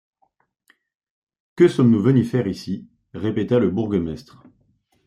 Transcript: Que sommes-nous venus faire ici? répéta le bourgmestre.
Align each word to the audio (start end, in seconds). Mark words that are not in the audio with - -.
Que 1.55 1.67
sommes-nous 1.67 2.01
venus 2.01 2.27
faire 2.27 2.47
ici? 2.47 2.87
répéta 3.13 3.59
le 3.59 3.69
bourgmestre. 3.69 4.41